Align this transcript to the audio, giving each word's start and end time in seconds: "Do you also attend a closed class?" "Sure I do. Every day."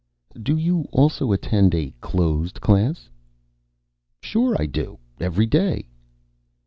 "Do 0.41 0.57
you 0.57 0.87
also 0.91 1.31
attend 1.31 1.75
a 1.75 1.91
closed 2.01 2.59
class?" 2.59 3.07
"Sure 4.19 4.59
I 4.59 4.65
do. 4.65 4.97
Every 5.19 5.45
day." 5.45 5.89